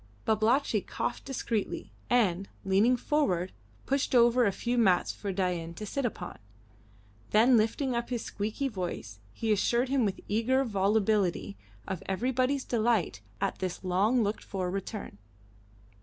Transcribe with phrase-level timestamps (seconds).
[0.25, 3.51] Babalatchi coughed discreetly, and, leaning forward,
[3.85, 6.39] pushed over a few mats for Dain to sit upon,
[7.29, 11.55] then lifting up his squeaky voice he assured him with eager volubility
[11.87, 15.19] of everybody's delight at this long looked for return.